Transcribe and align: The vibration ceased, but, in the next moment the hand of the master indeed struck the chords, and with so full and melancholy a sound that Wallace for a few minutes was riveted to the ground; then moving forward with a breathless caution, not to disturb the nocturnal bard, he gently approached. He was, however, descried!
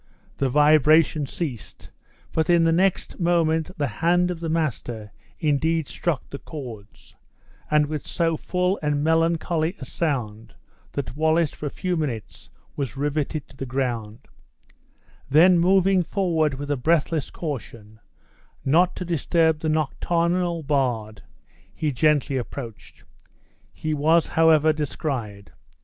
The 0.37 0.49
vibration 0.49 1.27
ceased, 1.27 1.91
but, 2.31 2.49
in 2.49 2.63
the 2.63 2.71
next 2.71 3.19
moment 3.19 3.69
the 3.77 3.85
hand 4.01 4.31
of 4.31 4.39
the 4.39 4.49
master 4.49 5.11
indeed 5.39 5.87
struck 5.87 6.27
the 6.31 6.39
chords, 6.39 7.15
and 7.69 7.85
with 7.85 8.07
so 8.07 8.35
full 8.35 8.79
and 8.81 9.03
melancholy 9.03 9.75
a 9.77 9.85
sound 9.85 10.55
that 10.93 11.15
Wallace 11.15 11.51
for 11.51 11.67
a 11.67 11.69
few 11.69 11.95
minutes 11.95 12.49
was 12.75 12.97
riveted 12.97 13.47
to 13.49 13.55
the 13.55 13.67
ground; 13.67 14.27
then 15.29 15.59
moving 15.59 16.01
forward 16.01 16.55
with 16.55 16.71
a 16.71 16.77
breathless 16.77 17.29
caution, 17.29 17.99
not 18.65 18.95
to 18.95 19.05
disturb 19.05 19.59
the 19.59 19.69
nocturnal 19.69 20.63
bard, 20.63 21.21
he 21.75 21.91
gently 21.91 22.37
approached. 22.37 23.03
He 23.71 23.93
was, 23.93 24.25
however, 24.29 24.73
descried! 24.73 25.51